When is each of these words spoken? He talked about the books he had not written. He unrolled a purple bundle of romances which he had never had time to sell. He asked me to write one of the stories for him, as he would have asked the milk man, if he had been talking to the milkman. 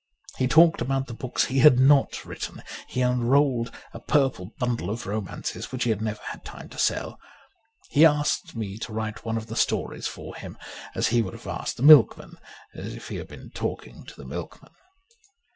He 0.39 0.47
talked 0.47 0.81
about 0.81 1.05
the 1.05 1.13
books 1.13 1.45
he 1.45 1.59
had 1.59 1.79
not 1.79 2.25
written. 2.25 2.63
He 2.87 3.01
unrolled 3.01 3.69
a 3.93 3.99
purple 3.99 4.51
bundle 4.57 4.89
of 4.89 5.05
romances 5.05 5.71
which 5.71 5.83
he 5.83 5.91
had 5.91 6.01
never 6.01 6.23
had 6.23 6.43
time 6.43 6.69
to 6.69 6.79
sell. 6.79 7.19
He 7.91 8.03
asked 8.03 8.55
me 8.55 8.79
to 8.79 8.93
write 8.93 9.23
one 9.23 9.37
of 9.37 9.45
the 9.45 9.55
stories 9.55 10.07
for 10.07 10.35
him, 10.35 10.57
as 10.95 11.09
he 11.09 11.21
would 11.21 11.33
have 11.35 11.45
asked 11.45 11.77
the 11.77 11.83
milk 11.83 12.17
man, 12.17 12.33
if 12.73 13.09
he 13.09 13.17
had 13.17 13.27
been 13.27 13.51
talking 13.51 14.03
to 14.05 14.15
the 14.15 14.25
milkman. 14.25 14.71